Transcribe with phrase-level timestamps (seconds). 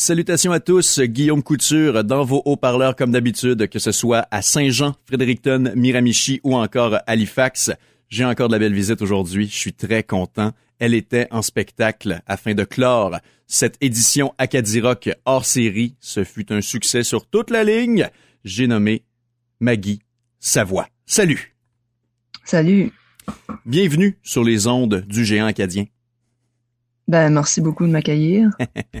[0.00, 4.94] Salutations à tous, Guillaume Couture dans vos haut-parleurs comme d'habitude, que ce soit à Saint-Jean,
[5.06, 7.72] Fredericton, Miramichi ou encore Halifax.
[8.08, 10.52] J'ai encore de la belle visite aujourd'hui, je suis très content.
[10.78, 15.96] Elle était en spectacle afin de clore cette édition Acadie Rock hors série.
[15.98, 18.08] Ce fut un succès sur toute la ligne.
[18.44, 19.02] J'ai nommé
[19.58, 19.98] Maggie
[20.38, 20.86] Savoie.
[21.06, 21.56] Salut!
[22.44, 22.92] Salut!
[23.66, 25.86] Bienvenue sur les ondes du géant acadien.
[27.08, 28.50] Ben, merci beaucoup de m'accueillir.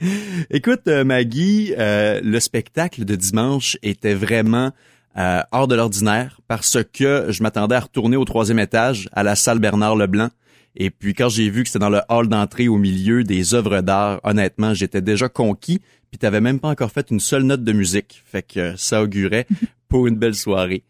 [0.50, 4.70] Écoute, euh, Maggie, euh, le spectacle de dimanche était vraiment
[5.18, 9.36] euh, hors de l'ordinaire parce que je m'attendais à retourner au troisième étage à la
[9.36, 10.30] salle Bernard Leblanc.
[10.76, 13.82] Et puis quand j'ai vu que c'était dans le hall d'entrée au milieu des œuvres
[13.82, 15.82] d'art, honnêtement, j'étais déjà conquis.
[16.10, 19.46] Puis t'avais même pas encore fait une seule note de musique, fait que ça augurait
[19.88, 20.84] pour une belle soirée.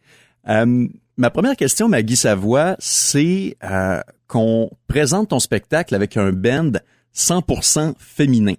[0.46, 3.56] ma première question, Maggie Savoie, c'est
[4.29, 6.73] qu'on présente ton spectacle avec un band
[7.14, 8.55] 100% féminin.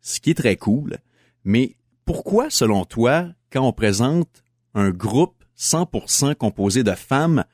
[0.00, 0.98] Ce qui est très cool.
[1.44, 4.42] Mais pourquoi, selon toi, quand on présente
[4.74, 7.44] un groupe 100% composé de femmes,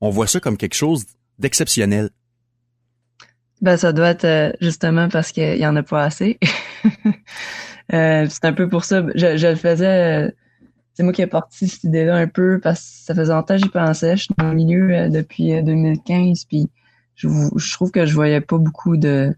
[0.00, 1.04] on voit ça comme quelque chose
[1.38, 2.10] d'exceptionnel?
[3.60, 6.38] Ben, ça doit être euh, justement parce qu'il y en a pas assez.
[7.92, 9.04] euh, c'est un peu pour ça.
[9.14, 10.26] Je, je le faisais.
[10.26, 10.30] Euh,
[10.94, 13.62] c'est moi qui ai parti cette idée-là un peu parce que ça faisait longtemps que
[13.62, 14.16] j'y pensais.
[14.16, 16.68] Je suis dans le milieu euh, depuis 2015, puis
[17.14, 19.34] je, je, trouve que je voyais pas beaucoup de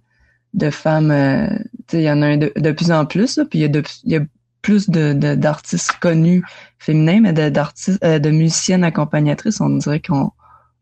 [0.54, 1.10] de femmes.
[1.10, 1.48] Euh,
[1.92, 4.20] il y en a de, plus en plus, puis il y a, de, y a
[4.62, 6.42] plus de, d'artistes connus
[6.78, 10.30] féminins, mais de, d'artistes, euh, de musiciennes accompagnatrices, on dirait qu'on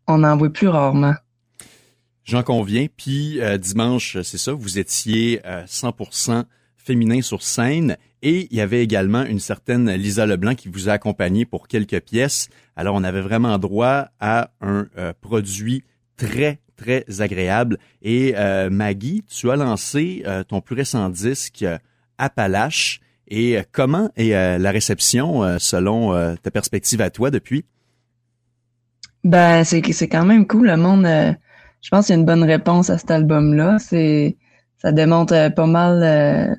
[0.06, 1.14] on en voit plus rarement.
[2.24, 2.86] J'en conviens.
[2.96, 6.44] Puis euh, dimanche, c'est ça, vous étiez 100%
[6.76, 10.92] féminin sur scène et il y avait également une certaine Lisa Leblanc qui vous a
[10.92, 12.48] accompagné pour quelques pièces.
[12.76, 14.86] Alors on avait vraiment droit à un
[15.20, 15.82] produit
[16.16, 17.78] très très agréable.
[18.02, 21.64] Et euh, Maggie, tu as lancé euh, ton plus récent disque
[22.18, 23.00] Appalache.
[23.28, 27.64] Et euh, comment est la réception selon ta perspective à toi depuis?
[29.24, 30.66] Ben, c'est c'est quand même cool.
[30.66, 31.06] Le monde,
[31.80, 33.78] je pense qu'il y a une bonne réponse à cet album-là.
[33.78, 34.36] C'est
[34.78, 36.58] ça démontre pas mal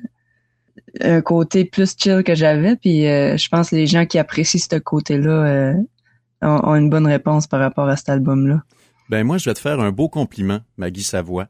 [1.00, 2.76] un côté plus chill que j'avais.
[2.76, 5.74] Puis je pense que les gens qui apprécient ce côté-là
[6.40, 8.62] ont, une bonne réponse par rapport à cet album-là.
[9.08, 11.48] Ben moi, je vais te faire un beau compliment, Maggie Savoie,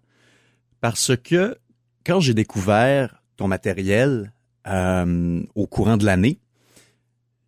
[0.80, 1.56] parce que
[2.04, 4.32] quand j'ai découvert ton matériel
[4.66, 6.40] euh, au courant de l'année,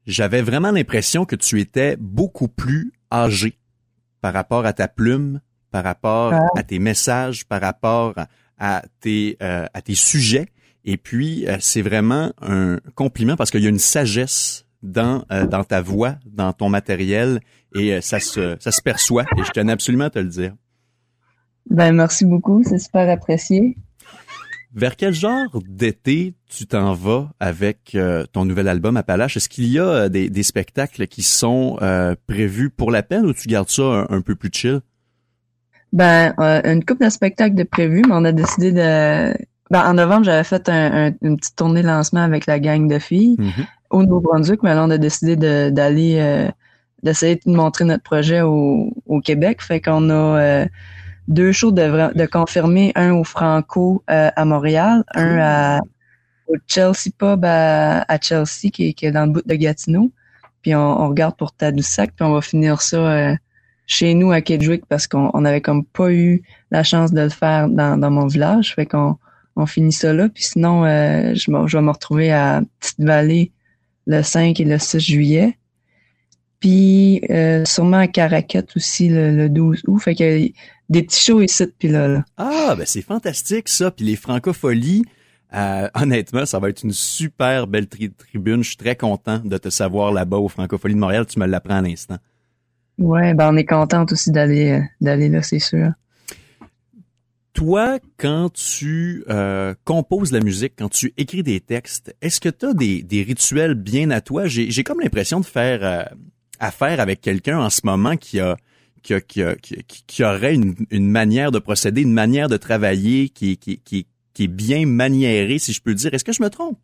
[0.06, 3.58] j'avais vraiment l'impression que tu étais beaucoup plus âgé
[4.20, 5.40] par rapport à ta plume,
[5.70, 6.46] par rapport ah.
[6.56, 8.14] à tes messages, par rapport
[8.58, 10.48] à tes euh, à tes sujets.
[10.84, 15.64] Et puis euh, c'est vraiment un compliment parce qu'il y a une sagesse dans dans
[15.64, 17.40] ta voix, dans ton matériel
[17.76, 20.54] et euh, ça se, ça se perçoit et je tenais absolument à te le dire.
[21.70, 23.76] Ben, merci beaucoup, c'est super apprécié.
[24.74, 29.36] Vers quel genre d'été tu t'en vas avec euh, ton nouvel album Appalache?
[29.36, 31.78] Est-ce qu'il y a euh, des, des, spectacles qui sont
[32.26, 34.80] prévus pour la peine ou tu gardes ça un, peu plus chill?
[35.92, 39.34] Ben, une couple de spectacles de prévus, mais on a décidé de...
[39.70, 43.66] Ben, en novembre, j'avais fait une petite tournée lancement avec la gang de filles mm-hmm.
[43.96, 46.50] Au Nouveau-Brunswick, mais là, on a décidé d'aller
[47.02, 49.62] d'essayer de montrer notre projet au, au Québec.
[49.62, 50.66] Fait qu'on a euh,
[51.28, 55.80] deux shows de, de confirmer, un au Franco euh, à Montréal, un à,
[56.48, 60.10] au Chelsea Pub à, Chelsea, qui, qui, est dans le bout de Gatineau.
[60.62, 63.36] Puis on, regarde pour Tadoussac, puis on va finir ça euh,
[63.86, 66.42] chez nous à Kedgewick parce qu'on on avait comme pas eu
[66.72, 68.74] la chance de le faire dans, dans mon village.
[68.74, 69.16] Fait qu'on
[69.54, 70.28] on finit ça là.
[70.28, 71.34] Puis sinon, je,
[71.66, 73.52] je vais me retrouver à Petite-Vallée
[74.06, 75.58] le 5 et le 6 juillet.
[76.60, 79.98] Puis euh, sûrement à Caracat aussi le, 12 août.
[79.98, 80.48] Fait qu'il y a
[80.88, 83.90] des petits shows ici puis là, Ah, ben c'est fantastique ça.
[83.90, 85.04] Puis les francopholies,
[85.54, 88.62] euh, honnêtement, ça va être une super belle tribune.
[88.62, 91.26] Je suis très content de te savoir là-bas aux francopholies de Montréal.
[91.26, 92.16] Tu me l'apprends à l'instant.
[92.98, 95.92] Ouais, ben on est contente aussi d'aller euh, d'aller là, c'est sûr.
[97.56, 102.66] Toi, quand tu euh, composes la musique, quand tu écris des textes, est-ce que tu
[102.66, 104.46] as des, des rituels bien à toi?
[104.46, 106.04] J'ai comme l'impression de faire euh,
[106.60, 108.58] affaire avec quelqu'un en ce moment qui a
[109.02, 113.30] qui, a, qui, a, qui, aurait une, une, manière de procéder, une manière de travailler
[113.30, 116.12] qui, qui, qui, qui est bien maniérée, si je peux dire.
[116.12, 116.78] Est-ce que je me trompe?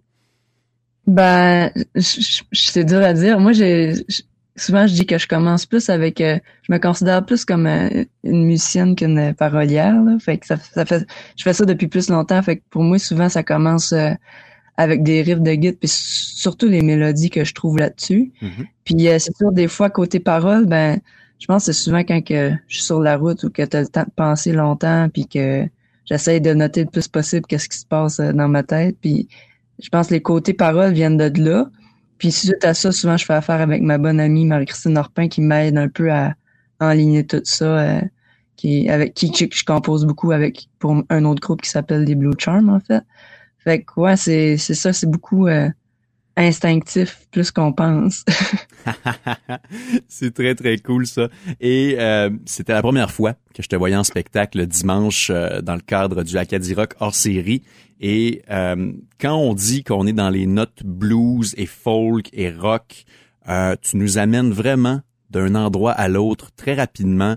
[1.07, 1.71] Ben,
[2.01, 3.41] c'est dur à dire.
[3.41, 3.93] Moi, j'ai
[4.57, 8.05] souvent je dis que je commence plus avec, euh, je me considère plus comme euh,
[8.25, 10.01] une musicienne qu'une parolière.
[10.03, 10.19] Là.
[10.19, 11.07] Fait que ça, ça, fait,
[11.37, 12.43] je fais ça depuis plus longtemps.
[12.43, 14.11] Fait que pour moi, souvent, ça commence euh,
[14.77, 18.33] avec des riffs de guitare, puis surtout les mélodies que je trouve là-dessus.
[18.43, 18.67] Mm-hmm.
[18.85, 21.01] Puis euh, c'est sûr, des fois, côté parole, ben,
[21.39, 23.77] je pense que c'est souvent quand que je suis sur la route ou que tu
[23.77, 25.67] as le temps de penser longtemps, puis que
[26.05, 28.97] j'essaye de noter le plus possible qu'est-ce qui se passe dans ma tête.
[29.01, 29.29] Puis
[29.83, 31.69] je pense que les côtés paroles viennent de là.
[32.23, 35.41] Puis suite à ça, souvent je fais affaire avec ma bonne amie Marie-Christine Orpin qui
[35.41, 36.37] m'aide un peu à
[36.79, 37.65] enligner tout ça.
[37.65, 38.01] Euh,
[38.55, 42.31] qui avec qui je compose beaucoup avec pour un autre groupe qui s'appelle les Blue
[42.39, 43.03] Charm en fait.
[43.59, 45.69] Fait que ouais, c'est c'est ça, c'est beaucoup euh,
[46.37, 48.25] instinctif plus qu'on pense.
[50.09, 51.29] c'est très très cool ça.
[51.61, 55.75] Et euh, c'était la première fois que je te voyais en spectacle dimanche euh, dans
[55.75, 57.63] le cadre du Acadie Rock hors série.
[58.01, 63.05] Et euh, quand on dit qu'on est dans les notes blues et folk et rock,
[63.83, 65.01] tu nous amènes vraiment
[65.31, 67.37] d'un endroit à l'autre très rapidement.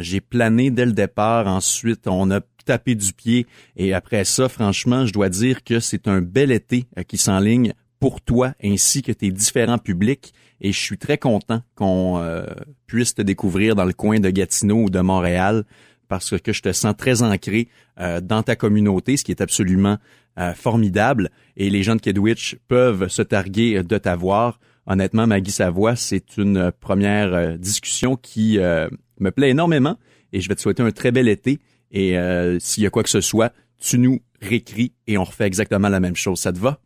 [0.00, 1.48] J'ai plané dès le départ.
[1.48, 3.46] Ensuite, on a tapé du pied.
[3.76, 8.20] Et après ça, franchement, je dois dire que c'est un bel été qui s'enligne pour
[8.20, 12.44] toi ainsi que tes différents publics et je suis très content qu'on euh,
[12.88, 15.62] puisse te découvrir dans le coin de Gatineau ou de Montréal
[16.08, 17.68] parce que je te sens très ancré
[18.00, 19.98] euh, dans ta communauté, ce qui est absolument
[20.40, 24.58] euh, formidable et les gens de Kedwitch peuvent se targuer de t'avoir.
[24.86, 29.96] Honnêtement, Maggie Savoie, c'est une première discussion qui me plaît énormément
[30.32, 31.60] et je vais te souhaiter un très bel été
[31.92, 32.16] et
[32.58, 36.00] s'il y a quoi que ce soit, tu nous réécris et on refait exactement la
[36.00, 36.40] même chose.
[36.40, 36.80] Ça te va?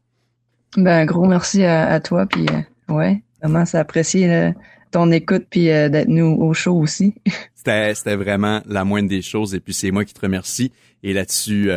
[0.76, 4.52] Ben, gros merci à, toi, puis euh, ouais, vraiment, c'est apprécié euh,
[4.90, 7.14] ton écoute, puis euh, d'être nous au show aussi.
[7.54, 10.72] c'était, c'était vraiment la moindre des choses, et puis c'est moi qui te remercie.
[11.02, 11.70] Et là-dessus,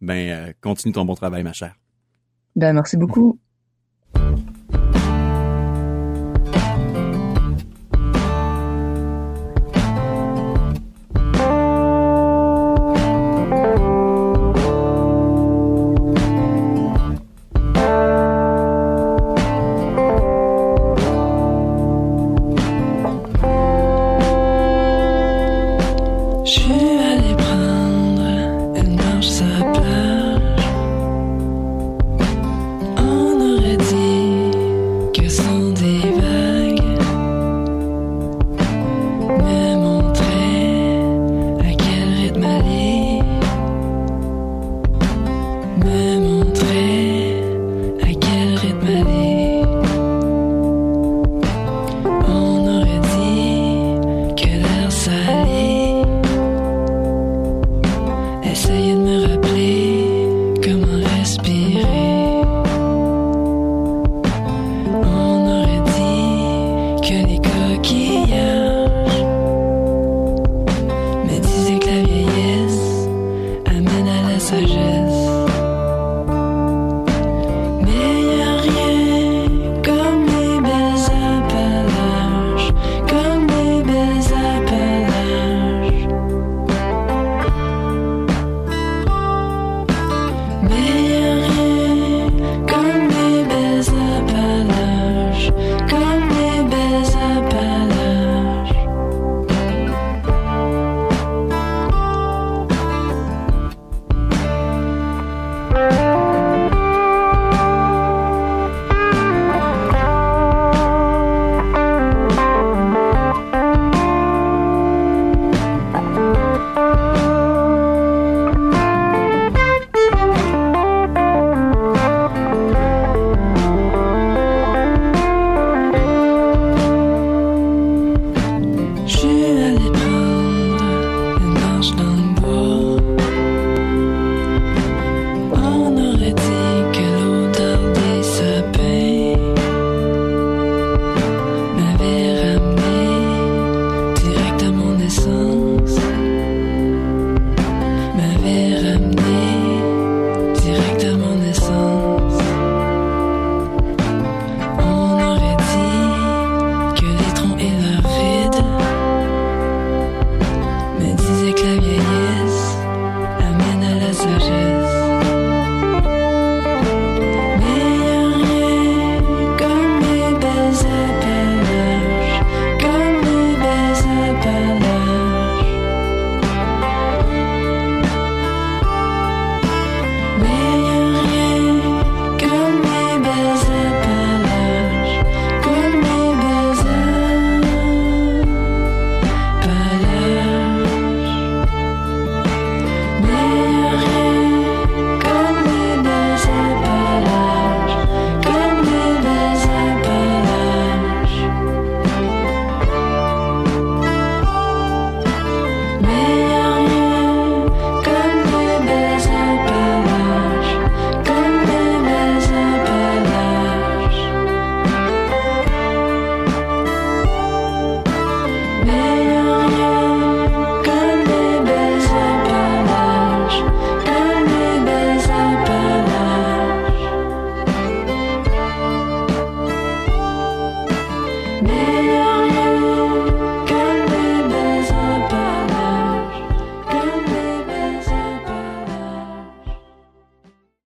[0.00, 1.74] ben, continue ton bon travail, ma chère.
[2.56, 3.38] Ben, merci beaucoup.